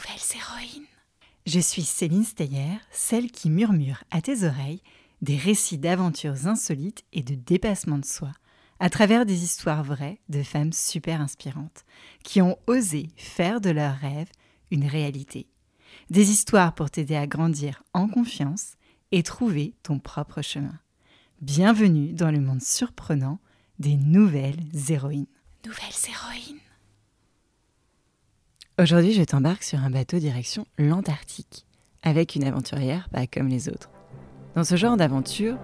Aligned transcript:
Nouvelles 0.00 0.40
héroïnes. 0.40 0.86
Je 1.44 1.60
suis 1.60 1.82
Céline 1.82 2.24
Steyer, 2.24 2.78
celle 2.90 3.30
qui 3.30 3.50
murmure 3.50 4.02
à 4.10 4.22
tes 4.22 4.44
oreilles 4.44 4.82
des 5.20 5.36
récits 5.36 5.76
d'aventures 5.76 6.46
insolites 6.46 7.04
et 7.12 7.22
de 7.22 7.34
dépassement 7.34 7.98
de 7.98 8.06
soi, 8.06 8.32
à 8.78 8.88
travers 8.88 9.26
des 9.26 9.44
histoires 9.44 9.84
vraies 9.84 10.18
de 10.30 10.42
femmes 10.42 10.72
super 10.72 11.20
inspirantes, 11.20 11.84
qui 12.22 12.40
ont 12.40 12.56
osé 12.66 13.08
faire 13.16 13.60
de 13.60 13.68
leurs 13.68 13.96
rêves 13.96 14.30
une 14.70 14.86
réalité. 14.86 15.48
Des 16.08 16.30
histoires 16.30 16.74
pour 16.74 16.90
t'aider 16.90 17.16
à 17.16 17.26
grandir 17.26 17.82
en 17.92 18.08
confiance 18.08 18.76
et 19.12 19.22
trouver 19.22 19.74
ton 19.82 19.98
propre 19.98 20.40
chemin. 20.40 20.78
Bienvenue 21.42 22.14
dans 22.14 22.30
le 22.30 22.40
monde 22.40 22.62
surprenant 22.62 23.38
des 23.78 23.96
nouvelles 23.96 24.64
héroïnes. 24.88 25.26
Nouvelles 25.66 26.08
héroïnes. 26.08 26.60
Aujourd'hui, 28.80 29.12
je 29.12 29.22
t'embarque 29.22 29.62
sur 29.62 29.78
un 29.80 29.90
bateau 29.90 30.18
direction 30.18 30.64
l'Antarctique, 30.78 31.66
avec 32.02 32.34
une 32.34 32.44
aventurière 32.44 33.10
pas 33.10 33.26
comme 33.26 33.48
les 33.48 33.68
autres. 33.68 33.90
Dans 34.54 34.64
ce 34.64 34.74
genre 34.74 34.96
d'aventure, 34.96 35.58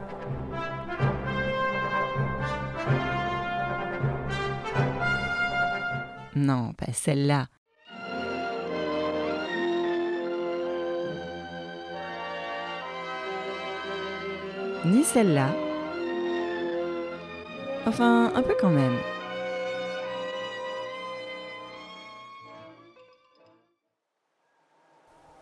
non, 6.34 6.74
pas 6.74 6.92
celle-là. 6.92 7.46
Ni 14.84 15.04
celle-là. 15.04 15.56
Enfin, 17.86 18.30
un 18.34 18.42
peu 18.42 18.54
quand 18.60 18.68
même. 18.68 18.98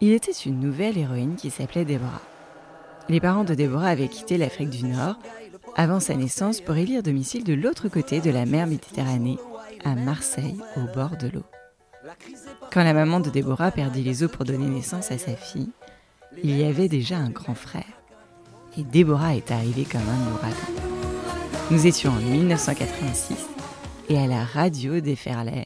Il 0.00 0.12
était 0.12 0.32
une 0.32 0.60
nouvelle 0.60 0.98
héroïne 0.98 1.36
qui 1.36 1.50
s'appelait 1.50 1.84
Déborah. 1.84 2.20
Les 3.08 3.20
parents 3.20 3.44
de 3.44 3.54
Déborah 3.54 3.88
avaient 3.88 4.08
quitté 4.08 4.36
l'Afrique 4.36 4.70
du 4.70 4.84
Nord 4.84 5.16
avant 5.76 6.00
sa 6.00 6.14
naissance 6.14 6.60
pour 6.60 6.76
élire 6.76 7.02
domicile 7.02 7.44
de 7.44 7.54
l'autre 7.54 7.88
côté 7.88 8.20
de 8.20 8.30
la 8.30 8.46
mer 8.46 8.66
Méditerranée, 8.66 9.38
à 9.84 9.94
Marseille, 9.94 10.56
au 10.76 10.94
bord 10.94 11.16
de 11.16 11.28
l'eau. 11.28 11.44
Quand 12.72 12.82
la 12.82 12.92
maman 12.92 13.20
de 13.20 13.30
Déborah 13.30 13.70
perdit 13.70 14.02
les 14.02 14.24
eaux 14.24 14.28
pour 14.28 14.44
donner 14.44 14.66
naissance 14.68 15.10
à 15.10 15.18
sa 15.18 15.36
fille, 15.36 15.70
il 16.42 16.56
y 16.56 16.64
avait 16.64 16.88
déjà 16.88 17.16
un 17.16 17.30
grand 17.30 17.54
frère. 17.54 17.84
Et 18.76 18.82
Déborah 18.82 19.36
est 19.36 19.52
arrivée 19.52 19.84
comme 19.84 20.00
un 20.00 20.32
ouragan. 20.32 20.90
Nous 21.70 21.86
étions 21.86 22.10
en 22.10 22.20
1986 22.20 23.36
et 24.08 24.18
à 24.18 24.26
la 24.26 24.44
radio 24.44 25.00
déferlait 25.00 25.63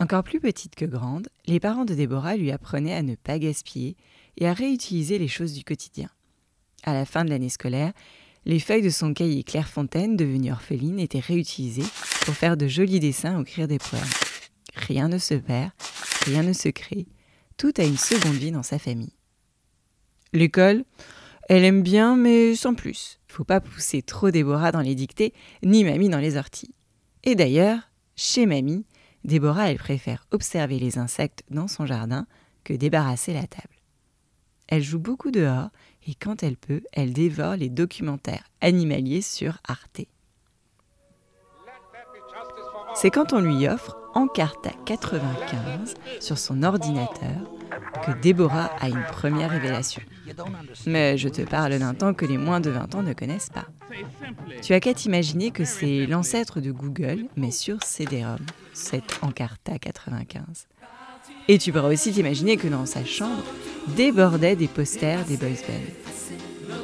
Encore 0.00 0.22
plus 0.22 0.38
petite 0.38 0.76
que 0.76 0.84
grande, 0.84 1.28
les 1.46 1.58
parents 1.58 1.84
de 1.84 1.94
Déborah 1.94 2.36
lui 2.36 2.52
apprenaient 2.52 2.94
à 2.94 3.02
ne 3.02 3.16
pas 3.16 3.38
gaspiller 3.38 3.96
et 4.36 4.46
à 4.46 4.52
réutiliser 4.52 5.18
les 5.18 5.26
choses 5.26 5.54
du 5.54 5.64
quotidien. 5.64 6.08
À 6.84 6.94
la 6.94 7.04
fin 7.04 7.24
de 7.24 7.30
l'année 7.30 7.48
scolaire, 7.48 7.92
les 8.44 8.60
feuilles 8.60 8.82
de 8.82 8.90
son 8.90 9.12
cahier 9.12 9.42
Clairefontaine, 9.42 10.16
devenue 10.16 10.52
orpheline, 10.52 11.00
étaient 11.00 11.18
réutilisées 11.18 11.88
pour 12.24 12.34
faire 12.34 12.56
de 12.56 12.68
jolis 12.68 13.00
dessins 13.00 13.38
ou 13.38 13.42
écrire 13.42 13.66
des 13.66 13.78
poèmes. 13.78 14.02
Rien 14.74 15.08
ne 15.08 15.18
se 15.18 15.34
perd, 15.34 15.72
rien 16.26 16.44
ne 16.44 16.52
se 16.52 16.68
crée, 16.68 17.06
tout 17.56 17.72
a 17.78 17.84
une 17.84 17.98
seconde 17.98 18.36
vie 18.36 18.52
dans 18.52 18.62
sa 18.62 18.78
famille. 18.78 19.12
L'école, 20.32 20.84
elle 21.48 21.64
aime 21.64 21.82
bien, 21.82 22.16
mais 22.16 22.54
sans 22.54 22.74
plus. 22.74 23.18
Faut 23.26 23.44
pas 23.44 23.60
pousser 23.60 24.02
trop 24.02 24.30
Déborah 24.30 24.70
dans 24.70 24.80
les 24.80 24.94
dictées, 24.94 25.32
ni 25.64 25.82
Mamie 25.82 26.08
dans 26.08 26.18
les 26.18 26.36
orties. 26.36 26.74
Et 27.24 27.34
d'ailleurs, 27.34 27.80
chez 28.14 28.46
Mamie, 28.46 28.84
Déborah, 29.24 29.70
elle 29.70 29.78
préfère 29.78 30.26
observer 30.30 30.78
les 30.78 30.98
insectes 30.98 31.42
dans 31.50 31.68
son 31.68 31.86
jardin 31.86 32.26
que 32.64 32.72
débarrasser 32.72 33.34
la 33.34 33.46
table. 33.46 33.74
Elle 34.68 34.82
joue 34.82 34.98
beaucoup 34.98 35.30
dehors 35.30 35.70
et 36.06 36.14
quand 36.14 36.42
elle 36.42 36.56
peut, 36.56 36.82
elle 36.92 37.12
dévore 37.12 37.56
les 37.56 37.70
documentaires 37.70 38.44
animaliers 38.60 39.22
sur 39.22 39.58
Arte. 39.66 40.02
C'est 42.94 43.10
quand 43.10 43.32
on 43.32 43.40
lui 43.40 43.68
offre 43.68 43.96
Encarta 44.14 44.70
95 44.84 45.94
sur 46.20 46.38
son 46.38 46.62
ordinateur 46.62 47.57
que 48.04 48.12
Déborah 48.20 48.70
a 48.80 48.88
une 48.88 49.04
première 49.12 49.50
révélation. 49.50 50.02
Mais 50.86 51.18
je 51.18 51.28
te 51.28 51.42
parle 51.42 51.78
d'un 51.78 51.94
temps 51.94 52.14
que 52.14 52.24
les 52.24 52.38
moins 52.38 52.60
de 52.60 52.70
20 52.70 52.94
ans 52.94 53.02
ne 53.02 53.12
connaissent 53.12 53.50
pas. 53.50 53.66
Tu 54.62 54.74
as 54.74 54.80
qu'à 54.80 54.94
t'imaginer 54.94 55.50
que 55.50 55.64
c'est 55.64 56.06
l'ancêtre 56.06 56.60
de 56.60 56.70
Google, 56.70 57.26
mais 57.36 57.50
sur 57.50 57.82
CD-ROM, 57.82 58.38
cette 58.72 59.18
Encarta 59.22 59.78
95. 59.78 60.66
Et 61.48 61.58
tu 61.58 61.72
pourras 61.72 61.88
aussi 61.88 62.12
t'imaginer 62.12 62.56
que 62.56 62.68
dans 62.68 62.86
sa 62.86 63.04
chambre 63.04 63.42
débordaient 63.96 64.56
des 64.56 64.68
posters 64.68 65.24
des 65.24 65.36
boys 65.36 65.48
bands. 65.66 66.74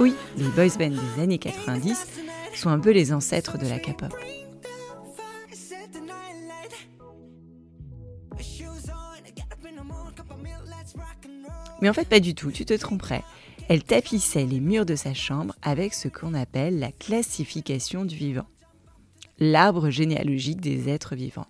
Oui, 0.00 0.14
les 0.36 0.48
boys 0.48 0.76
bands 0.78 0.96
des 1.16 1.22
années 1.22 1.38
90 1.38 2.06
sont 2.54 2.70
un 2.70 2.78
peu 2.78 2.90
les 2.90 3.12
ancêtres 3.12 3.58
de 3.58 3.66
la 3.66 3.78
K-pop. 3.78 4.14
Mais 11.80 11.88
en 11.88 11.92
fait, 11.92 12.08
pas 12.08 12.20
du 12.20 12.34
tout, 12.34 12.50
tu 12.50 12.64
te 12.64 12.74
tromperais. 12.74 13.22
Elle 13.68 13.84
tapissait 13.84 14.44
les 14.44 14.60
murs 14.60 14.86
de 14.86 14.96
sa 14.96 15.14
chambre 15.14 15.54
avec 15.62 15.94
ce 15.94 16.08
qu'on 16.08 16.34
appelle 16.34 16.78
la 16.78 16.90
classification 16.90 18.04
du 18.04 18.16
vivant, 18.16 18.46
l'arbre 19.38 19.90
généalogique 19.90 20.60
des 20.60 20.88
êtres 20.88 21.14
vivants. 21.14 21.46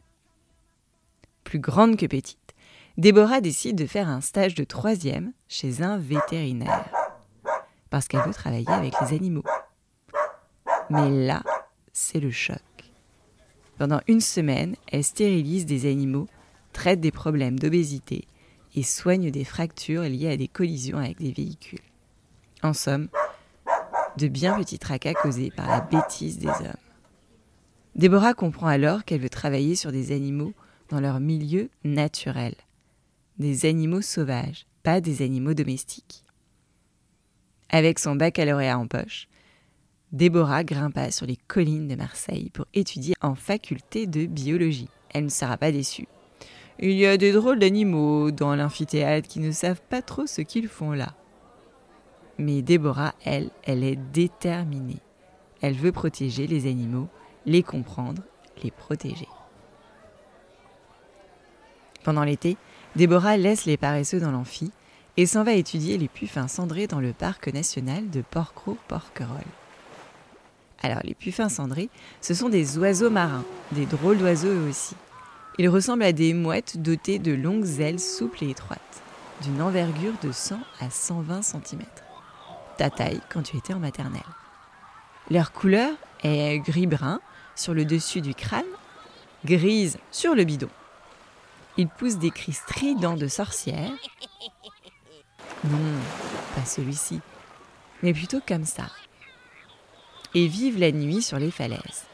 Plus 1.45 1.61
grande 1.61 1.97
que 1.97 2.07
petite, 2.07 2.55
Déborah 2.99 3.41
décide 3.41 3.77
de 3.77 3.87
faire 3.87 4.09
un 4.09 4.21
stage 4.21 4.55
de 4.55 4.65
troisième 4.65 5.33
chez 5.49 5.83
un 5.83 5.97
vétérinaire, 5.97 6.85
parce 7.89 8.09
qu'elle 8.09 8.23
veut 8.23 8.33
travailler 8.33 8.69
avec 8.69 8.95
les 9.01 9.17
animaux. 9.17 9.45
Mais 10.91 11.09
là, 11.09 11.43
c'est 11.93 12.21
le 12.21 12.33
choc. 12.33 12.59
Pendant 13.79 14.01
une 14.09 14.21
semaine, 14.21 14.75
elle 14.91 15.05
stérilise 15.05 15.65
des 15.65 15.89
animaux, 15.89 16.27
traite 16.73 17.01
des 17.01 17.11
problèmes 17.11 17.59
d'obésité 17.59 18.27
et 18.75 18.83
soigne 18.83 19.31
des 19.31 19.45
fractures 19.45 20.03
liées 20.03 20.31
à 20.31 20.37
des 20.37 20.49
collisions 20.49 20.99
avec 20.99 21.19
des 21.19 21.33
véhicules. 21.33 21.81
En 22.63 22.73
somme, 22.73 23.09
de 24.17 24.29
bien 24.29 24.59
petits 24.59 24.79
tracas 24.79 25.15
causés 25.15 25.53
par 25.55 25.69
la 25.69 25.81
bêtise 25.81 26.39
des 26.39 26.49
hommes. 26.49 26.75
Déborah 27.95 28.35
comprend 28.35 28.67
alors 28.67 29.05
qu'elle 29.05 29.21
veut 29.21 29.29
travailler 29.29 29.75
sur 29.75 29.93
des 29.93 30.13
animaux 30.13 30.55
dans 30.89 31.01
leur 31.01 31.21
milieu 31.21 31.69
naturel. 31.85 32.55
Des 33.39 33.67
animaux 33.67 34.03
sauvages, 34.03 34.67
pas 34.83 35.01
des 35.01 35.23
animaux 35.23 35.55
domestiques. 35.55 36.25
Avec 37.71 37.99
son 37.99 38.17
baccalauréat 38.17 38.79
en 38.79 38.87
poche, 38.87 39.29
Déborah 40.13 40.65
grimpa 40.65 41.11
sur 41.11 41.27
les 41.27 41.37
collines 41.37 41.87
de 41.87 41.95
Marseille 41.95 42.51
pour 42.51 42.67
étudier 42.73 43.15
en 43.21 43.35
faculté 43.35 44.07
de 44.07 44.27
biologie. 44.27 44.89
Elle 45.11 45.25
ne 45.25 45.29
sera 45.29 45.57
pas 45.57 45.71
déçue. 45.71 46.09
Il 46.81 46.93
y 46.93 47.07
a 47.07 47.17
des 47.17 47.33
drôles 47.33 47.59
d'animaux 47.59 48.31
dans 48.31 48.55
l'amphithéâtre 48.55 49.27
qui 49.27 49.41
ne 49.41 49.51
savent 49.51 49.81
pas 49.89 50.01
trop 50.01 50.27
ce 50.27 50.43
qu'ils 50.43 50.69
font 50.69 50.93
là. 50.93 51.15
Mais 52.39 52.63
Déborah, 52.63 53.15
elle, 53.25 53.51
elle 53.65 53.83
est 53.83 53.97
déterminée. 53.97 55.01
Elle 55.61 55.75
veut 55.75 55.91
protéger 55.91 56.47
les 56.47 56.69
animaux, 56.71 57.09
les 57.47 57.65
comprendre, 57.65 58.23
les 58.63 58.71
protéger. 58.71 59.27
Pendant 62.05 62.23
l'été, 62.23 62.57
Déborah 62.95 63.37
laisse 63.37 63.65
les 63.65 63.77
paresseux 63.77 64.21
dans 64.21 64.31
l'amphi 64.31 64.71
et 65.17 65.27
s'en 65.27 65.43
va 65.43 65.55
étudier 65.55 65.99
les 65.99 66.07
puffins 66.07 66.47
cendrés 66.47 66.87
dans 66.87 67.01
le 67.01 67.13
parc 67.13 67.49
national 67.49 68.09
de 68.09 68.23
Porquerolles. 68.23 69.43
Alors 70.81 71.01
les 71.03 71.15
puffins 71.15 71.49
cendrés, 71.49 71.89
ce 72.21 72.35
sont 72.35 72.49
des 72.49 72.79
oiseaux 72.79 73.11
marins, 73.11 73.45
des 73.73 73.85
drôles 73.85 74.19
d'oiseaux 74.19 74.47
eux 74.47 74.69
aussi. 74.69 74.95
Ils 75.59 75.69
ressemblent 75.69 76.05
à 76.05 76.13
des 76.13 76.35
mouettes 76.35 76.81
dotées 76.81 77.19
de 77.19 77.33
longues 77.33 77.81
ailes 77.81 78.01
souples 78.01 78.45
et 78.45 78.51
étroites, 78.51 79.03
d'une 79.43 79.61
envergure 79.61 80.15
de 80.23 80.31
100 80.31 80.61
à 80.81 80.89
120 80.89 81.43
cm. 81.43 81.83
Ta 82.77 82.91
taille 82.91 83.21
quand 83.29 83.43
tu 83.43 83.57
étais 83.57 83.75
en 83.75 83.81
maternelle. 83.81 84.23
Leur 85.31 85.53
couleur 85.53 85.91
est 86.23 86.59
gris-brun 86.61 87.21
sur 87.57 87.75
le 87.75 87.85
dessus 87.85 88.21
du 88.21 88.35
crâne, 88.35 88.65
grise 89.45 89.99
sur 90.13 90.35
le 90.35 90.45
bidon. 90.45 90.71
Ils 91.77 91.89
poussent 91.89 92.19
des 92.19 92.31
cris 92.31 92.53
stridents 92.53 93.17
de 93.17 93.29
sorcières. 93.29 93.93
Non, 95.65 95.79
pas 96.55 96.65
celui-ci, 96.65 97.21
mais 98.03 98.13
plutôt 98.13 98.41
comme 98.47 98.65
ça. 98.65 98.87
et 100.35 100.47
vivent 100.47 100.79
la 100.79 100.93
nuit 100.93 101.23
sur 101.23 101.39
les 101.39 101.51
falaises. 101.51 102.08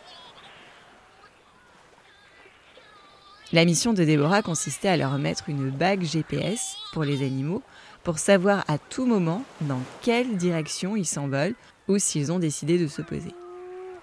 La 3.55 3.65
mission 3.65 3.93
de 3.93 4.03
Déborah 4.03 4.43
consistait 4.43 4.89
à 4.89 4.97
leur 4.97 5.12
remettre 5.12 5.49
une 5.49 5.71
bague 5.71 6.03
GPS 6.03 6.77
pour 6.93 7.05
les 7.05 7.25
animaux 7.25 7.62
pour 8.03 8.19
savoir 8.19 8.65
à 8.67 8.79
tout 8.79 9.06
moment 9.06 9.45
dans 9.61 9.79
quelle 10.03 10.37
direction 10.37 10.97
ils 10.97 11.06
s'envolent 11.06 11.55
ou 11.87 11.99
s'ils 11.99 12.33
ont 12.33 12.41
décidé 12.41 12.79
de 12.79 12.89
se 12.89 13.01
poser. 13.01 13.33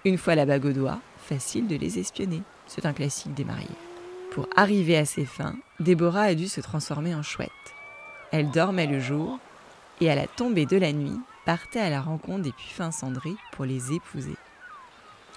Une 0.05 0.17
fois 0.17 0.35
la 0.35 0.45
bague 0.45 0.63
au 0.63 0.71
doigt, 0.71 1.01
facile 1.17 1.67
de 1.67 1.75
les 1.75 1.99
espionner. 1.99 2.41
C'est 2.65 2.85
un 2.85 2.93
classique 2.93 3.33
des 3.33 3.43
mariés. 3.43 3.67
Pour 4.31 4.47
arriver 4.55 4.95
à 4.95 5.03
ses 5.03 5.25
fins, 5.25 5.57
Déborah 5.81 6.21
a 6.21 6.33
dû 6.33 6.47
se 6.47 6.61
transformer 6.61 7.13
en 7.13 7.21
chouette. 7.21 7.51
Elle 8.31 8.51
dormait 8.51 8.87
le 8.87 9.01
jour 9.01 9.37
et 9.99 10.09
à 10.09 10.15
la 10.15 10.27
tombée 10.27 10.65
de 10.65 10.77
la 10.77 10.93
nuit 10.93 11.19
partait 11.45 11.81
à 11.81 11.89
la 11.89 11.99
rencontre 11.99 12.43
des 12.43 12.53
puffins 12.53 12.91
cendrés 12.91 13.35
pour 13.51 13.65
les 13.65 13.91
épouser. 13.91 14.37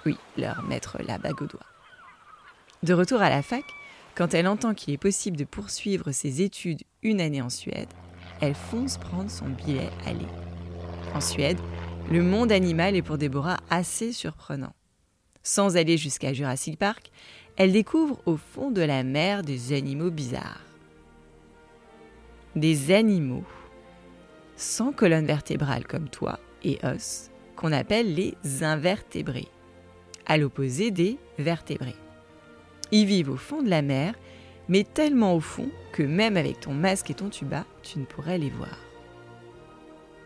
Oui, 0.05 0.17
leur 0.37 0.63
mettre 0.63 0.99
la 1.05 1.17
bague 1.17 1.41
au 1.41 1.47
doigt. 1.47 1.65
De 2.81 2.93
retour 2.93 3.21
à 3.21 3.29
la 3.29 3.41
fac, 3.41 3.65
quand 4.15 4.33
elle 4.33 4.47
entend 4.47 4.73
qu'il 4.73 4.93
est 4.93 4.97
possible 4.97 5.37
de 5.37 5.43
poursuivre 5.43 6.11
ses 6.11 6.41
études 6.41 6.83
une 7.03 7.21
année 7.21 7.41
en 7.41 7.49
Suède, 7.49 7.89
elle 8.41 8.55
fonce 8.55 8.97
prendre 8.97 9.29
son 9.29 9.49
billet 9.49 9.89
aller. 10.05 10.27
En 11.13 11.21
Suède, 11.21 11.59
le 12.09 12.21
monde 12.21 12.51
animal 12.51 12.95
est 12.95 13.01
pour 13.01 13.17
Déborah 13.17 13.57
assez 13.69 14.13
surprenant. 14.13 14.73
Sans 15.43 15.77
aller 15.77 15.97
jusqu'à 15.97 16.33
Jurassic 16.33 16.79
Park, 16.79 17.11
elle 17.57 17.71
découvre 17.71 18.19
au 18.25 18.37
fond 18.37 18.71
de 18.71 18.81
la 18.81 19.03
mer 19.03 19.43
des 19.43 19.73
animaux 19.73 20.11
bizarres. 20.11 20.61
Des 22.55 22.93
animaux 22.93 23.43
sans 24.55 24.93
colonne 24.93 25.25
vertébrale 25.25 25.85
comme 25.85 26.09
toi 26.09 26.39
et 26.63 26.79
os, 26.83 27.29
qu'on 27.55 27.71
appelle 27.71 28.15
les 28.15 28.63
invertébrés, 28.63 29.49
à 30.25 30.37
l'opposé 30.37 30.91
des 30.91 31.17
vertébrés. 31.37 31.95
Ils 32.95 33.05
vivent 33.05 33.31
au 33.31 33.35
fond 33.35 33.61
de 33.61 33.69
la 33.69 33.81
mer, 33.81 34.15
mais 34.69 34.85
tellement 34.85 35.35
au 35.35 35.41
fond 35.41 35.67
que 35.91 36.01
même 36.01 36.37
avec 36.37 36.61
ton 36.61 36.73
masque 36.73 37.11
et 37.11 37.13
ton 37.13 37.27
tuba, 37.27 37.65
tu 37.83 37.99
ne 37.99 38.05
pourrais 38.05 38.37
les 38.37 38.49
voir. 38.49 38.79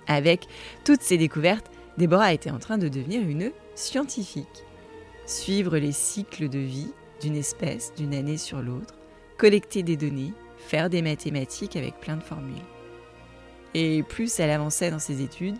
Avec 0.05 0.45
toutes 0.85 1.01
ces 1.01 1.17
découvertes, 1.17 1.65
Déborah 1.97 2.31
était 2.31 2.51
en 2.51 2.59
train 2.59 2.77
de 2.77 2.87
devenir 2.87 3.27
une 3.27 3.51
scientifique. 3.73 4.63
Suivre 5.25 5.79
les 5.79 5.91
cycles 5.91 6.47
de 6.47 6.59
vie 6.59 6.93
d'une 7.21 7.35
espèce 7.35 7.91
d'une 7.97 8.13
année 8.13 8.37
sur 8.37 8.61
l'autre, 8.61 8.93
collecter 9.39 9.81
des 9.81 9.97
données, 9.97 10.33
faire 10.59 10.91
des 10.91 11.01
mathématiques 11.01 11.75
avec 11.75 11.99
plein 11.99 12.17
de 12.17 12.23
formules. 12.23 12.53
Et 13.73 14.03
plus 14.03 14.39
elle 14.39 14.51
avançait 14.51 14.91
dans 14.91 14.99
ses 14.99 15.23
études, 15.23 15.57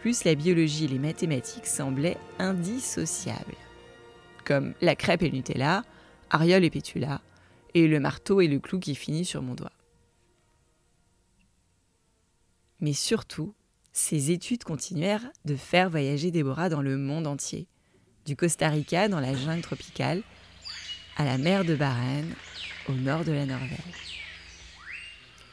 plus 0.00 0.24
la 0.24 0.34
biologie 0.34 0.86
et 0.86 0.88
les 0.88 0.98
mathématiques 0.98 1.68
semblaient 1.68 2.18
indissociables. 2.40 3.54
Comme 4.44 4.74
la 4.80 4.96
crêpe 4.96 5.22
et 5.22 5.28
le 5.28 5.36
Nutella, 5.36 5.84
Ariol 6.30 6.64
et 6.64 6.70
Pétula, 6.70 7.20
et 7.74 7.86
le 7.86 8.00
marteau 8.00 8.40
et 8.40 8.48
le 8.48 8.58
clou 8.58 8.78
qui 8.78 8.94
finit 8.94 9.24
sur 9.24 9.42
mon 9.42 9.54
doigt. 9.54 9.72
Mais 12.80 12.92
surtout, 12.92 13.54
ces 13.92 14.30
études 14.30 14.64
continuèrent 14.64 15.30
de 15.44 15.56
faire 15.56 15.90
voyager 15.90 16.30
Déborah 16.30 16.68
dans 16.68 16.82
le 16.82 16.96
monde 16.96 17.26
entier, 17.26 17.66
du 18.24 18.36
Costa 18.36 18.68
Rica 18.68 19.08
dans 19.08 19.20
la 19.20 19.34
jungle 19.34 19.62
tropicale, 19.62 20.22
à 21.16 21.24
la 21.24 21.38
mer 21.38 21.64
de 21.64 21.74
Barents, 21.74 22.30
au 22.88 22.92
nord 22.92 23.24
de 23.24 23.32
la 23.32 23.46
Norvège. 23.46 24.22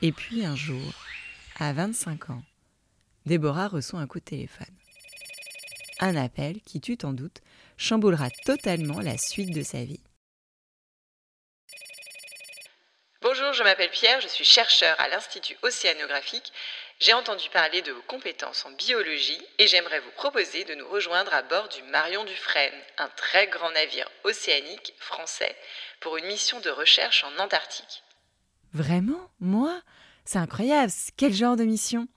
Et 0.01 0.11
puis 0.11 0.45
un 0.45 0.55
jour, 0.55 0.93
à 1.57 1.73
25 1.73 2.29
ans, 2.29 2.43
Déborah 3.25 3.67
reçoit 3.67 3.99
un 3.99 4.07
coup 4.07 4.19
de 4.19 4.25
téléphone. 4.25 4.67
Un 5.99 6.15
appel 6.15 6.61
qui, 6.61 6.81
tu 6.81 6.97
t'en 6.97 7.13
doutes, 7.13 7.41
chamboulera 7.77 8.29
totalement 8.45 8.99
la 8.99 9.17
suite 9.17 9.53
de 9.53 9.63
sa 9.63 9.83
vie. 9.83 10.01
Bonjour, 13.37 13.51
je 13.51 13.63
m'appelle 13.63 13.89
Pierre, 13.89 14.21
je 14.21 14.29
suis 14.29 14.45
chercheur 14.45 14.97
à 14.97 15.09
l'Institut 15.09 15.57
océanographique. 15.61 16.53
J'ai 17.01 17.11
entendu 17.11 17.49
parler 17.49 17.81
de 17.81 17.91
vos 17.91 18.01
compétences 18.03 18.65
en 18.65 18.71
biologie 18.71 19.41
et 19.59 19.67
j'aimerais 19.67 19.99
vous 19.99 20.11
proposer 20.11 20.63
de 20.63 20.73
nous 20.73 20.87
rejoindre 20.87 21.33
à 21.33 21.41
bord 21.41 21.67
du 21.67 21.83
Marion 21.83 22.23
Dufresne, 22.23 22.71
un 22.97 23.09
très 23.09 23.47
grand 23.47 23.71
navire 23.71 24.09
océanique 24.23 24.93
français, 24.99 25.53
pour 25.99 26.15
une 26.15 26.27
mission 26.27 26.61
de 26.61 26.69
recherche 26.69 27.25
en 27.25 27.43
Antarctique. 27.43 28.03
Vraiment? 28.71 29.29
Moi? 29.41 29.81
C'est 30.23 30.39
incroyable 30.39 30.93
Quel 31.17 31.33
genre 31.33 31.57
de 31.57 31.65
mission? 31.65 32.07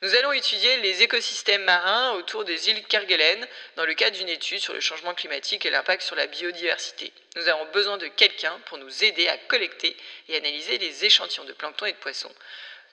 Nous 0.00 0.14
allons 0.14 0.32
étudier 0.32 0.80
les 0.80 1.02
écosystèmes 1.02 1.64
marins 1.64 2.12
autour 2.12 2.44
des 2.44 2.68
îles 2.68 2.84
Kerguelen 2.84 3.44
dans 3.76 3.84
le 3.84 3.94
cadre 3.94 4.16
d'une 4.16 4.28
étude 4.28 4.60
sur 4.60 4.72
le 4.72 4.80
changement 4.80 5.12
climatique 5.12 5.66
et 5.66 5.70
l'impact 5.70 6.02
sur 6.02 6.14
la 6.14 6.28
biodiversité. 6.28 7.12
Nous 7.36 7.48
avons 7.48 7.66
besoin 7.72 7.98
de 7.98 8.06
quelqu'un 8.06 8.56
pour 8.66 8.78
nous 8.78 9.04
aider 9.04 9.26
à 9.26 9.36
collecter 9.48 9.96
et 10.28 10.36
analyser 10.36 10.78
les 10.78 11.04
échantillons 11.04 11.46
de 11.46 11.52
plancton 11.52 11.86
et 11.86 11.92
de 11.92 11.96
poissons 11.96 12.32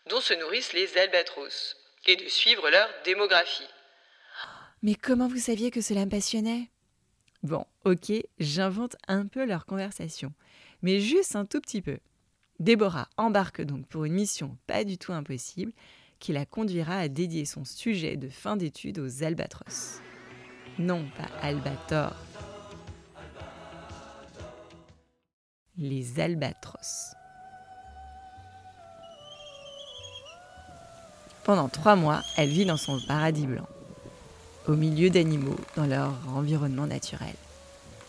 dont 0.10 0.20
se 0.22 0.34
nourrissent 0.34 0.74
les 0.74 0.98
albatros 0.98 1.76
et 2.08 2.16
de 2.16 2.28
suivre 2.28 2.70
leur 2.70 2.90
démographie. 3.04 3.68
Mais 4.82 4.96
comment 4.96 5.28
vous 5.28 5.40
saviez 5.40 5.70
que 5.70 5.82
cela 5.82 6.06
me 6.06 6.12
passionnait? 6.12 6.70
Bon, 7.44 7.66
ok, 7.84 8.12
j'invente 8.40 8.96
un 9.08 9.28
peu 9.28 9.46
leur 9.46 9.68
conversation, 9.68 10.34
mais 10.82 11.00
juste 11.00 11.36
un 11.36 11.46
tout 11.46 11.62
petit 11.62 11.82
peu. 11.84 12.00
Déborah 12.60 13.10
embarque 13.18 13.62
donc 13.62 13.88
pour 13.88 14.06
une 14.06 14.14
mission 14.14 14.58
pas 14.66 14.84
du 14.84 14.98
tout 14.98 15.14
impossible 15.14 15.74
qui 16.26 16.34
la 16.34 16.48
conduira 16.48 16.98
à 16.98 17.08
dédier 17.08 17.46
son 17.46 17.66
sujet 17.66 18.18
de 18.18 18.30
fin 18.30 18.58
d'études 18.58 18.98
aux 18.98 19.24
albatros. 19.24 20.02
Non 20.80 21.06
pas 21.16 21.30
albator. 21.48 22.16
Les 25.78 26.20
albatros. 26.20 27.14
Pendant 31.44 31.70
trois 31.70 31.96
mois, 31.96 32.24
elle 32.38 32.50
vit 32.50 32.66
dans 32.66 32.76
son 32.76 33.00
paradis 33.08 33.46
blanc, 33.46 33.68
au 34.68 34.74
milieu 34.74 35.12
d'animaux 35.12 35.60
dans 35.76 35.86
leur 35.86 36.12
environnement 36.36 36.88
naturel. 36.88 37.36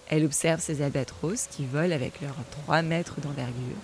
Elle 0.09 0.25
observe 0.25 0.63
ces 0.63 0.81
albatros 0.81 1.49
qui 1.51 1.67
volent 1.67 1.95
avec 1.95 2.23
leurs 2.23 2.43
trois 2.63 2.81
mètres 2.81 3.21
d'envergure 3.21 3.77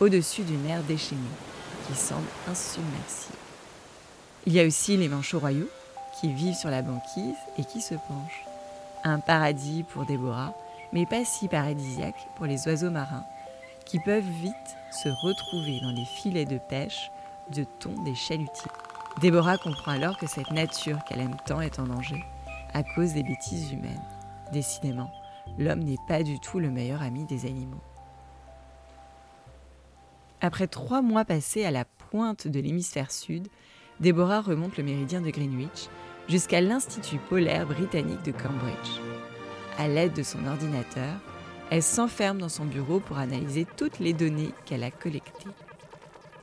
au-dessus 0.00 0.44
d'une 0.44 0.62
mer 0.62 0.82
déchaînée 0.84 1.20
qui 1.86 1.94
semble 1.94 2.24
insubmersible. 2.48 3.45
Il 4.46 4.52
y 4.52 4.60
a 4.60 4.64
aussi 4.64 4.96
les 4.96 5.08
manchots 5.08 5.40
royaux 5.40 5.68
qui 6.20 6.32
vivent 6.32 6.54
sur 6.54 6.70
la 6.70 6.80
banquise 6.80 7.34
et 7.58 7.64
qui 7.64 7.80
se 7.80 7.94
penchent. 7.94 8.44
Un 9.02 9.18
paradis 9.18 9.82
pour 9.82 10.06
Déborah, 10.06 10.54
mais 10.92 11.04
pas 11.04 11.24
si 11.24 11.48
paradisiaque 11.48 12.28
pour 12.36 12.46
les 12.46 12.68
oiseaux 12.68 12.90
marins 12.90 13.24
qui 13.84 13.98
peuvent 13.98 14.22
vite 14.22 14.76
se 14.92 15.08
retrouver 15.08 15.80
dans 15.80 15.90
les 15.90 16.04
filets 16.04 16.44
de 16.44 16.58
pêche 16.58 17.10
de 17.52 17.64
thon 17.80 18.02
des 18.04 18.14
chalutiers. 18.14 18.70
Déborah 19.20 19.58
comprend 19.58 19.92
alors 19.92 20.16
que 20.16 20.28
cette 20.28 20.52
nature 20.52 21.02
qu'elle 21.04 21.20
aime 21.20 21.36
tant 21.44 21.60
est 21.60 21.80
en 21.80 21.84
danger 21.84 22.24
à 22.72 22.84
cause 22.84 23.14
des 23.14 23.24
bêtises 23.24 23.72
humaines. 23.72 24.02
Décidément, 24.52 25.10
l'homme 25.58 25.82
n'est 25.82 25.96
pas 26.06 26.22
du 26.22 26.38
tout 26.38 26.60
le 26.60 26.70
meilleur 26.70 27.02
ami 27.02 27.24
des 27.24 27.46
animaux. 27.46 27.82
Après 30.40 30.68
trois 30.68 31.02
mois 31.02 31.24
passés 31.24 31.64
à 31.64 31.72
la 31.72 31.84
pointe 31.84 32.46
de 32.46 32.60
l'hémisphère 32.60 33.10
sud, 33.10 33.48
Déborah 34.00 34.42
remonte 34.42 34.76
le 34.76 34.84
méridien 34.84 35.22
de 35.22 35.30
Greenwich 35.30 35.88
jusqu'à 36.28 36.60
l'Institut 36.60 37.18
polaire 37.18 37.66
britannique 37.66 38.22
de 38.24 38.32
Cambridge. 38.32 39.00
À 39.78 39.88
l'aide 39.88 40.12
de 40.12 40.22
son 40.22 40.46
ordinateur, 40.46 41.14
elle 41.70 41.82
s'enferme 41.82 42.38
dans 42.38 42.48
son 42.48 42.66
bureau 42.66 43.00
pour 43.00 43.18
analyser 43.18 43.66
toutes 43.76 43.98
les 43.98 44.12
données 44.12 44.52
qu'elle 44.66 44.82
a 44.82 44.90
collectées. 44.90 45.50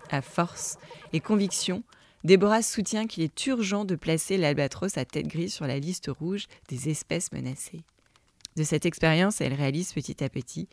À 0.10 0.22
force 0.22 0.77
et 1.13 1.19
conviction, 1.19 1.83
Déborah 2.24 2.62
soutient 2.62 3.05
qu'il 3.05 3.24
est 3.24 3.45
urgent 3.45 3.86
de 3.86 3.95
placer 3.95 4.38
l'albatros 4.38 4.98
à 4.98 5.05
tête 5.05 5.27
grise 5.27 5.53
sur 5.53 5.67
la 5.67 5.79
liste 5.79 6.07
rouge 6.07 6.48
des 6.69 6.89
espèces 6.89 7.31
menacées. 7.31 7.83
De 8.55 8.63
cette 8.63 8.86
expérience, 8.86 9.41
elle 9.41 9.53
réalise 9.53 9.93
petit 9.93 10.24
à 10.24 10.29
petit 10.29 10.69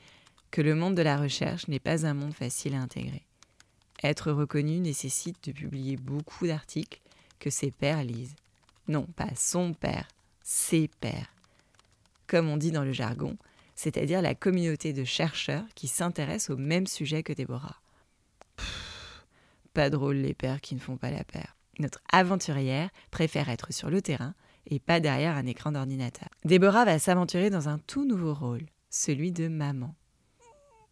que 0.51 0.63
le 0.63 0.75
monde 0.75 0.95
de 0.95 1.03
la 1.03 1.17
recherche 1.17 1.69
n'est 1.69 1.79
pas 1.79 2.07
un 2.07 2.15
monde 2.15 2.35
facile 2.35 2.75
à 2.75 2.81
intégrer. 2.81 3.27
Être 4.03 4.33
reconnu 4.33 4.79
nécessite 4.81 5.45
de 5.45 5.53
publier 5.53 5.97
beaucoup 5.97 6.47
d'articles 6.47 7.01
que 7.39 7.51
ses 7.51 7.71
pairs 7.71 8.05
lisent. 8.05 8.37
Non, 8.89 9.07
pas 9.07 9.35
son 9.37 9.73
père, 9.75 10.09
ses 10.43 10.89
pairs. 11.01 11.35
Comme 12.27 12.49
on 12.49 12.57
dit 12.57 12.71
dans 12.71 12.85
le 12.85 12.93
jargon, 12.93 13.37
c'est-à-dire 13.75 14.23
la 14.23 14.35
communauté 14.35 14.93
de 14.93 15.05
chercheurs 15.05 15.65
qui 15.75 15.89
s'intéressent 15.89 16.51
au 16.51 16.57
même 16.57 16.87
sujet 16.87 17.23
que 17.23 17.33
Déborah. 17.33 17.81
pas 19.73 19.91
drôle 19.91 20.17
les 20.17 20.35
pères 20.35 20.61
qui 20.61 20.75
ne 20.75 20.81
font 20.81 20.97
pas 20.97 21.11
la 21.11 21.25
paire. 21.25 21.57
Notre 21.79 22.03
aventurière 22.13 22.91
préfère 23.11 23.49
être 23.49 23.73
sur 23.73 23.91
le 23.91 24.03
terrain 24.03 24.35
et 24.67 24.79
pas 24.79 25.01
derrière 25.01 25.37
un 25.37 25.47
écran 25.47 25.73
d'ordinateur. 25.73 26.29
Déborah 26.45 26.85
va 26.85 26.99
s'aventurer 26.99 27.49
dans 27.49 27.69
un 27.69 27.79
tout 27.79 28.05
nouveau 28.05 28.35
rôle, 28.35 28.67
celui 28.91 29.33
de 29.33 29.49
maman. 29.49 29.95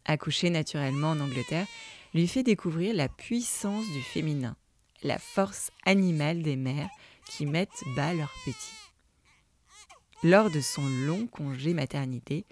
Accouchée 0.05 0.49
naturellement 0.49 1.11
en 1.11 1.19
Angleterre, 1.19 1.67
lui 2.13 2.27
fait 2.27 2.43
découvrir 2.43 2.95
la 2.95 3.07
puissance 3.07 3.85
du 3.91 4.01
féminin, 4.01 4.55
la 5.03 5.17
force 5.17 5.71
animale 5.85 6.41
des 6.41 6.55
mères 6.55 6.89
qui 7.29 7.45
mettent 7.45 7.83
bas 7.95 8.13
leurs 8.13 8.33
petits. 8.45 8.89
Lors 10.23 10.49
de 10.49 10.59
son 10.59 10.85
long 11.05 11.27
congé 11.27 11.73
maternité, 11.73 12.45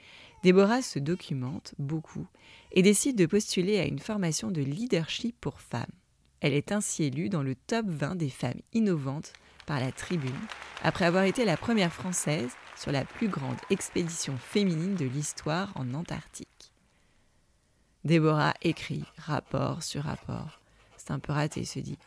Déborah 0.44 0.82
se 0.82 1.00
documente 1.00 1.74
beaucoup 1.80 2.28
et 2.72 2.82
décide 2.82 3.18
de 3.18 3.26
postuler 3.26 3.80
à 3.80 3.86
une 3.86 4.00
formation 4.00 4.52
de 4.52 4.62
leadership 4.62 5.36
pour 5.42 5.60
femmes. 5.60 5.86
Elle 6.40 6.54
est 6.54 6.72
ainsi 6.72 7.06
élue 7.06 7.30
dans 7.30 7.44
le 7.44 7.56
top 7.56 7.86
20 7.88 8.16
des 8.16 8.30
femmes 8.30 8.62
innovantes 8.74 9.34
par 9.66 9.80
la 9.80 9.92
Tribune, 9.92 10.32
après 10.84 11.06
avoir 11.06 11.24
été 11.24 11.44
la 11.44 11.58
première 11.58 11.92
française 11.92 12.52
sur 12.78 12.92
la 12.92 13.04
plus 13.04 13.28
grande 13.28 13.58
expédition 13.70 14.38
féminine 14.38 14.96
de 14.96 15.06
l'histoire 15.06 15.74
en 15.76 15.94
Antarctique. 15.94 16.72
Déborah 18.08 18.54
écrit 18.62 19.04
rapport 19.18 19.84
sur 19.84 20.04
rapport. 20.04 20.62
C'est 20.96 21.12
un 21.12 21.20
peu 21.20 21.34
raté, 21.34 21.66
se 21.66 21.80
dit. 21.80 21.98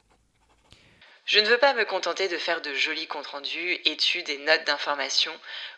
Je 1.26 1.38
ne 1.38 1.46
veux 1.46 1.58
pas 1.58 1.74
me 1.74 1.84
contenter 1.84 2.26
de 2.26 2.38
faire 2.38 2.62
de 2.62 2.72
jolis 2.72 3.06
comptes 3.06 3.26
rendus, 3.26 3.78
études 3.84 4.30
et 4.30 4.38
notes 4.38 4.66
d'information, 4.66 5.30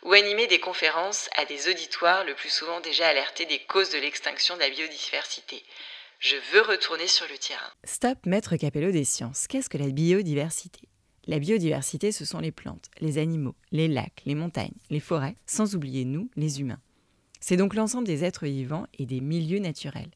ou 0.05 0.13
animer 0.13 0.47
des 0.47 0.61
conférences 0.61 1.29
à 1.37 1.45
des 1.45 1.69
auditoires 1.69 2.25
le 2.25 2.35
plus 2.35 2.51
souvent 2.51 2.81
déjà 2.81 3.09
alertés 3.09 3.47
des 3.47 3.59
causes 3.65 3.91
de 3.91 3.99
l'extinction 3.99 4.55
de 4.55 4.61
la 4.61 4.71
biodiversité. 4.71 5.65
Je 6.21 6.37
veux 6.53 6.63
retourner 6.63 7.09
sur 7.09 7.27
le 7.27 7.37
terrain. 7.37 7.73
Stop, 7.83 8.25
maître 8.25 8.55
Capello 8.55 8.93
des 8.93 9.05
sciences. 9.05 9.49
Qu'est-ce 9.49 9.69
que 9.69 9.77
la 9.77 9.91
biodiversité? 9.91 10.89
La 11.27 11.41
biodiversité, 11.41 12.13
ce 12.13 12.25
sont 12.25 12.39
les 12.39 12.53
plantes, 12.53 12.91
les 13.01 13.19
animaux, 13.19 13.57
les 13.73 13.89
lacs, 13.89 14.23
les 14.25 14.37
montagnes, 14.37 14.79
les 14.89 15.01
forêts, 15.01 15.35
sans 15.47 15.75
oublier 15.75 16.05
nous, 16.05 16.31
les 16.37 16.61
humains. 16.61 16.81
C'est 17.43 17.59
donc 17.59 17.75
l'ensemble 17.75 18.07
des 18.07 18.25
êtres 18.25 18.47
vivants 18.47 18.87
et 18.99 19.05
des 19.05 19.21
milieux 19.21 19.59
naturels, 19.59 20.11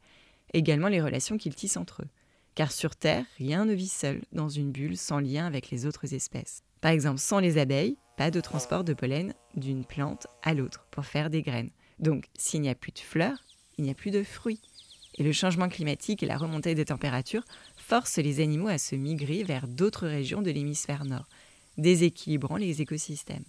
également 0.55 0.89
les 0.89 1.03
relations 1.03 1.37
qu'ils 1.37 1.55
tissent 1.55 1.77
entre 1.77 2.01
eux 2.01 2.09
car 2.57 2.73
sur 2.73 2.97
Terre, 2.97 3.27
rien 3.37 3.67
ne 3.67 3.75
vit 3.75 3.87
seul 3.87 4.23
dans 4.33 4.49
une 4.49 4.73
bulle 4.73 4.97
sans 4.97 5.21
lien 5.21 5.47
avec 5.47 5.71
les 5.71 5.87
autres 5.87 6.15
espèces. 6.15 6.65
Par 6.81 6.91
exemple, 6.91 7.21
sans 7.21 7.39
les 7.39 7.59
abeilles, 7.59 7.99
pas 8.17 8.31
de 8.31 8.41
transport 8.41 8.83
de 8.83 8.95
pollen 8.95 9.35
d'une 9.55 9.85
plante 9.85 10.27
à 10.43 10.55
l'autre 10.55 10.87
pour 10.91 11.05
faire 11.05 11.29
des 11.29 11.43
graines. 11.43 11.71
Donc, 11.99 12.29
s'il 12.37 12.63
n'y 12.63 12.71
a 12.71 12.75
plus 12.75 12.93
de 12.93 12.99
fleurs, 12.99 13.45
il 13.77 13.85
n'y 13.85 13.91
a 13.91 13.95
plus 13.95 14.11
de 14.11 14.23
fruits. 14.23 14.63
Et 15.19 15.23
le 15.23 15.33
changement 15.33 15.69
climatique 15.69 16.23
et 16.23 16.27
la 16.27 16.39
remontée 16.39 16.75
des 16.75 16.87
températures 16.87 17.45
forcent 17.77 18.19
les 18.19 18.41
animaux 18.41 18.69
à 18.69 18.79
se 18.79 18.97
migrer 18.97 19.45
vers 19.45 19.69
d'autres 19.69 20.07
régions 20.07 20.41
de 20.41 20.51
l'hémisphère 20.51 21.05
nord, 21.05 21.29
déséquilibrant 21.77 22.57
les 22.57 22.81
écosystèmes. 22.81 23.45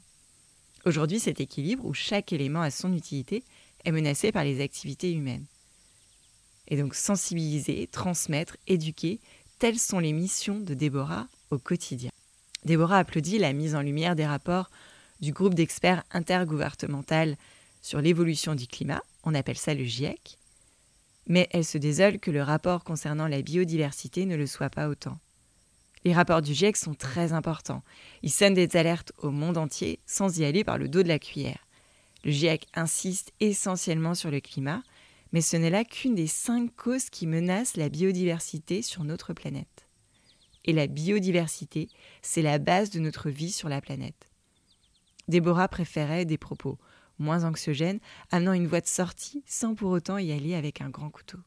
Aujourd'hui, 0.85 1.19
cet 1.19 1.39
équilibre, 1.39 1.85
où 1.85 1.93
chaque 1.93 2.33
élément 2.33 2.61
a 2.61 2.71
son 2.71 2.93
utilité, 2.93 3.43
est 3.87 3.91
menacé 3.91 4.33
par 4.33 4.43
les 4.43 4.61
activités 4.61 5.13
humaines. 5.13 5.45
Et 6.67 6.75
donc 6.75 6.93
sensibiliser, 6.93 7.87
transmettre, 7.87 8.57
éduquer, 8.67 9.21
telles 9.59 9.79
sont 9.79 9.99
les 9.99 10.11
missions 10.11 10.59
de 10.59 10.73
Déborah 10.73 11.27
au 11.51 11.57
quotidien. 11.57 12.11
Déborah 12.65 12.99
applaudit 12.99 13.39
la 13.39 13.53
mise 13.53 13.75
en 13.75 13.81
lumière 13.81 14.17
des 14.17 14.25
rapports 14.25 14.69
du 15.21 15.31
groupe 15.31 15.53
d'experts 15.53 16.03
intergouvernemental 16.11 17.37
sur 17.81 18.01
l'évolution 18.01 18.55
du 18.55 18.67
climat, 18.67 19.01
on 19.23 19.33
appelle 19.33 19.57
ça 19.57 19.73
le 19.73 19.85
GIEC, 19.85 20.37
mais 21.27 21.47
elle 21.51 21.63
se 21.63 21.77
désole 21.77 22.19
que 22.19 22.31
le 22.31 22.43
rapport 22.43 22.83
concernant 22.83 23.27
la 23.27 23.41
biodiversité 23.41 24.25
ne 24.25 24.35
le 24.35 24.47
soit 24.47 24.69
pas 24.69 24.89
autant. 24.89 25.17
Les 26.03 26.13
rapports 26.13 26.41
du 26.41 26.53
GIEC 26.53 26.75
sont 26.75 26.93
très 26.93 27.31
importants. 27.31 27.83
Ils 28.21 28.31
sonnent 28.31 28.53
des 28.53 28.75
alertes 28.75 29.13
au 29.17 29.31
monde 29.31 29.57
entier 29.57 29.99
sans 30.05 30.37
y 30.37 30.45
aller 30.45 30.65
par 30.65 30.77
le 30.77 30.89
dos 30.89 31.03
de 31.03 31.07
la 31.07 31.19
cuillère. 31.19 31.66
Le 32.23 32.31
GIEC 32.31 32.67
insiste 32.73 33.31
essentiellement 33.39 34.15
sur 34.15 34.31
le 34.31 34.39
climat, 34.39 34.83
mais 35.31 35.41
ce 35.41 35.57
n'est 35.57 35.69
là 35.69 35.83
qu'une 35.83 36.15
des 36.15 36.27
cinq 36.27 36.75
causes 36.75 37.09
qui 37.09 37.27
menacent 37.27 37.77
la 37.77 37.89
biodiversité 37.89 38.81
sur 38.81 39.03
notre 39.03 39.33
planète. 39.33 39.87
Et 40.65 40.73
la 40.73 40.87
biodiversité, 40.87 41.89
c'est 42.21 42.41
la 42.41 42.59
base 42.59 42.89
de 42.89 42.99
notre 42.99 43.29
vie 43.29 43.51
sur 43.51 43.69
la 43.69 43.81
planète. 43.81 44.29
Déborah 45.27 45.67
préférait 45.67 46.25
des 46.25 46.37
propos 46.37 46.77
moins 47.19 47.43
anxiogènes, 47.43 47.99
amenant 48.31 48.53
une 48.53 48.67
voie 48.67 48.81
de 48.81 48.87
sortie 48.87 49.43
sans 49.45 49.75
pour 49.75 49.91
autant 49.91 50.17
y 50.17 50.31
aller 50.31 50.55
avec 50.55 50.81
un 50.81 50.89
grand 50.89 51.09
couteau. 51.09 51.39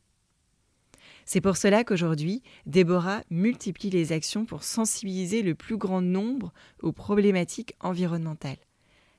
C'est 1.24 1.40
pour 1.40 1.56
cela 1.56 1.84
qu'aujourd'hui, 1.84 2.42
Déborah 2.66 3.22
multiplie 3.30 3.90
les 3.90 4.12
actions 4.12 4.44
pour 4.44 4.64
sensibiliser 4.64 5.42
le 5.42 5.54
plus 5.54 5.76
grand 5.76 6.00
nombre 6.00 6.52
aux 6.82 6.92
problématiques 6.92 7.74
environnementales. 7.80 8.58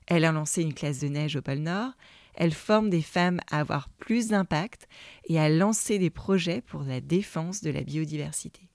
Elle 0.06 0.24
a 0.24 0.32
lancé 0.32 0.62
une 0.62 0.74
classe 0.74 1.00
de 1.00 1.08
neige 1.08 1.36
au 1.36 1.42
pôle 1.42 1.58
Nord, 1.58 1.92
elle 2.34 2.54
forme 2.54 2.90
des 2.90 3.02
femmes 3.02 3.40
à 3.50 3.60
avoir 3.60 3.88
plus 3.88 4.28
d'impact 4.28 4.88
et 5.26 5.38
à 5.38 5.48
lancer 5.48 5.98
des 5.98 6.10
projets 6.10 6.62
pour 6.62 6.82
la 6.82 7.00
défense 7.00 7.60
de 7.60 7.70
la 7.70 7.82
biodiversité. 7.82 8.68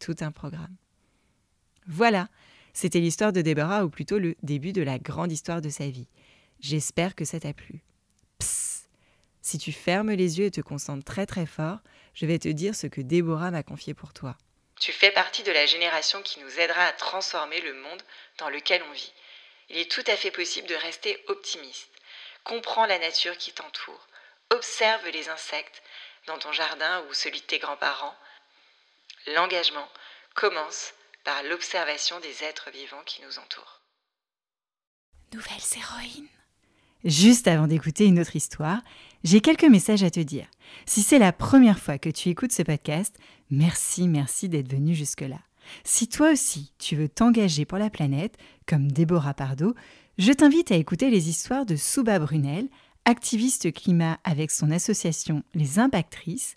Tout 0.00 0.16
un 0.20 0.32
programme. 0.32 0.76
Voilà, 1.86 2.28
c'était 2.72 2.98
l'histoire 2.98 3.32
de 3.32 3.40
Déborah, 3.40 3.84
ou 3.84 3.90
plutôt 3.90 4.18
le 4.18 4.34
début 4.42 4.72
de 4.72 4.82
la 4.82 4.98
grande 4.98 5.30
histoire 5.30 5.60
de 5.60 5.68
sa 5.68 5.88
vie. 5.88 6.08
J'espère 6.60 7.14
que 7.14 7.24
ça 7.24 7.38
t'a 7.38 7.52
plu. 7.52 7.84
Psst 8.38 8.88
Si 9.42 9.58
tu 9.58 9.70
fermes 9.70 10.10
les 10.10 10.38
yeux 10.38 10.46
et 10.46 10.50
te 10.50 10.60
concentres 10.60 11.04
très 11.04 11.26
très 11.26 11.46
fort, 11.46 11.78
je 12.14 12.26
vais 12.26 12.38
te 12.38 12.48
dire 12.48 12.74
ce 12.74 12.86
que 12.86 13.00
Déborah 13.00 13.50
m'a 13.50 13.62
confié 13.62 13.94
pour 13.94 14.12
toi. 14.12 14.36
Tu 14.80 14.92
fais 14.92 15.12
partie 15.12 15.44
de 15.44 15.52
la 15.52 15.66
génération 15.66 16.20
qui 16.22 16.40
nous 16.40 16.58
aidera 16.58 16.82
à 16.82 16.92
transformer 16.92 17.60
le 17.60 17.74
monde 17.74 18.02
dans 18.38 18.48
lequel 18.48 18.82
on 18.90 18.92
vit. 18.92 19.12
Il 19.70 19.78
est 19.78 19.90
tout 19.90 20.04
à 20.06 20.16
fait 20.16 20.30
possible 20.30 20.68
de 20.68 20.74
rester 20.74 21.22
optimiste. 21.28 21.90
Comprends 22.44 22.86
la 22.86 22.98
nature 22.98 23.36
qui 23.38 23.52
t'entoure. 23.52 24.08
Observe 24.50 25.08
les 25.08 25.28
insectes 25.28 25.82
dans 26.26 26.38
ton 26.38 26.52
jardin 26.52 27.04
ou 27.08 27.14
celui 27.14 27.40
de 27.40 27.46
tes 27.46 27.58
grands-parents. 27.58 28.14
L'engagement 29.28 29.88
commence 30.34 30.92
par 31.24 31.42
l'observation 31.44 32.20
des 32.20 32.44
êtres 32.44 32.70
vivants 32.70 33.02
qui 33.06 33.22
nous 33.22 33.38
entourent. 33.38 33.80
Nouvelles 35.32 35.56
héroïnes. 35.76 36.28
Juste 37.04 37.48
avant 37.48 37.66
d'écouter 37.66 38.06
une 38.06 38.20
autre 38.20 38.36
histoire, 38.36 38.80
j'ai 39.24 39.40
quelques 39.40 39.64
messages 39.64 40.02
à 40.02 40.10
te 40.10 40.20
dire. 40.20 40.46
Si 40.86 41.02
c'est 41.02 41.18
la 41.18 41.32
première 41.32 41.78
fois 41.78 41.98
que 41.98 42.08
tu 42.08 42.28
écoutes 42.28 42.52
ce 42.52 42.62
podcast, 42.62 43.16
merci, 43.50 44.08
merci 44.08 44.48
d'être 44.48 44.70
venu 44.70 44.94
jusque-là. 44.94 45.38
Si 45.84 46.08
toi 46.08 46.32
aussi 46.32 46.72
tu 46.78 46.96
veux 46.96 47.08
t'engager 47.08 47.64
pour 47.64 47.78
la 47.78 47.90
planète, 47.90 48.36
comme 48.66 48.90
Déborah 48.90 49.34
Pardo, 49.34 49.74
je 50.18 50.32
t'invite 50.32 50.70
à 50.70 50.76
écouter 50.76 51.10
les 51.10 51.28
histoires 51.28 51.66
de 51.66 51.76
Souba 51.76 52.18
Brunel, 52.18 52.68
activiste 53.04 53.72
climat 53.72 54.18
avec 54.24 54.50
son 54.50 54.70
association 54.70 55.42
Les 55.54 55.78
Impactrices, 55.78 56.56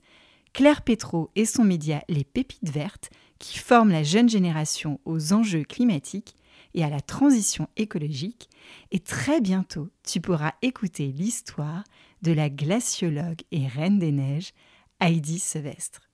Claire 0.53 0.81
Pétro 0.81 1.31
et 1.35 1.45
son 1.45 1.63
média 1.63 2.03
Les 2.07 2.23
Pépites 2.23 2.69
Vertes, 2.69 3.09
qui 3.39 3.59
forment 3.59 3.91
la 3.91 4.03
jeune 4.03 4.29
génération 4.29 4.99
aux 5.05 5.33
enjeux 5.33 5.63
climatiques 5.63 6.35
et 6.73 6.83
à 6.83 6.89
la 6.89 7.01
transition 7.01 7.67
écologique. 7.77 8.49
Et 8.91 8.99
très 8.99 9.41
bientôt, 9.41 9.89
tu 10.03 10.21
pourras 10.21 10.53
écouter 10.61 11.07
l'histoire 11.07 11.83
de 12.21 12.31
la 12.31 12.49
glaciologue 12.49 13.41
et 13.51 13.67
reine 13.67 13.99
des 13.99 14.11
neiges, 14.11 14.53
Heidi 14.99 15.39
Sevestre. 15.39 16.06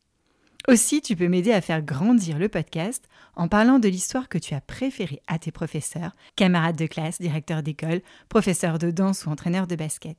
Aussi, 0.70 1.02
tu 1.02 1.18
peux 1.18 1.28
m'aider 1.28 1.52
à 1.52 1.60
faire 1.60 1.82
grandir 1.82 2.40
le 2.40 2.48
podcast 2.48 3.04
en 3.36 3.50
parlant 3.50 3.80
de 3.80 3.90
l'histoire 3.90 4.30
que 4.30 4.38
tu 4.38 4.54
as 4.54 4.62
préférée 4.62 5.22
à 5.28 5.38
tes 5.38 5.52
professeurs, 5.52 6.14
camarades 6.38 6.78
de 6.78 6.86
classe, 6.86 7.20
directeurs 7.20 7.64
d'école, 7.64 8.02
professeurs 8.30 8.80
de 8.80 8.90
danse 8.90 9.26
ou 9.26 9.30
entraîneurs 9.30 9.68
de 9.68 9.76
basket. 9.76 10.18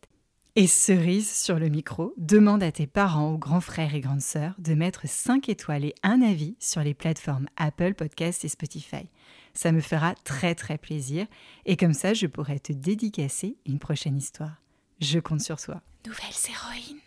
Et 0.55 0.67
cerise 0.67 1.33
sur 1.35 1.59
le 1.59 1.71
micro, 1.71 2.13
demande 2.19 2.63
à 2.63 2.71
tes 2.71 2.87
parents 2.87 3.33
ou 3.33 3.39
grands 3.39 3.63
frères 3.63 3.95
et 3.95 4.01
grandes 4.01 4.21
sœurs 4.21 4.55
de 4.59 4.75
mettre 4.75 5.09
5 5.09 5.49
étoiles 5.49 5.87
et 5.87 5.95
un 6.03 6.21
avis 6.21 6.57
sur 6.61 6.83
les 6.83 6.95
plateformes 6.95 7.49
Apple 7.57 7.95
Podcasts 7.95 8.45
et 8.45 8.49
Spotify. 8.49 9.09
Ça 9.55 9.73
me 9.73 9.81
fera 9.81 10.15
très 10.25 10.55
très 10.55 10.77
plaisir 10.77 11.27
et 11.65 11.77
comme 11.77 11.95
ça 11.95 12.13
je 12.13 12.27
pourrai 12.27 12.61
te 12.61 12.73
dédicacer 12.73 13.57
une 13.65 13.79
prochaine 13.79 14.19
histoire. 14.19 14.63
Je 15.01 15.19
compte 15.19 15.41
sur 15.41 15.61
toi. 15.61 15.81
Nouvelles 16.07 16.51
héroïnes. 16.51 17.04